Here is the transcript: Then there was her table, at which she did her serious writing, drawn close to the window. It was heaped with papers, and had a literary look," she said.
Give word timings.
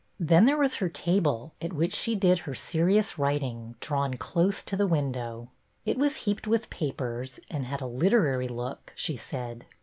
Then 0.19 0.45
there 0.45 0.57
was 0.57 0.77
her 0.77 0.89
table, 0.89 1.53
at 1.61 1.73
which 1.73 1.93
she 1.93 2.15
did 2.15 2.39
her 2.39 2.55
serious 2.55 3.19
writing, 3.19 3.75
drawn 3.79 4.15
close 4.15 4.63
to 4.63 4.75
the 4.75 4.87
window. 4.87 5.49
It 5.85 5.95
was 5.99 6.25
heaped 6.25 6.47
with 6.47 6.71
papers, 6.71 7.39
and 7.51 7.65
had 7.67 7.81
a 7.81 7.85
literary 7.85 8.47
look," 8.47 8.93
she 8.95 9.15
said. 9.15 9.67